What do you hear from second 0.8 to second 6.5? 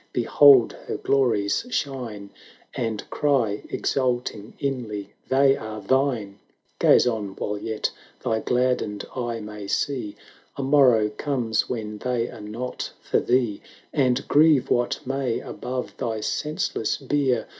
her glories shine, And cry, exulting inly, "They are thine!"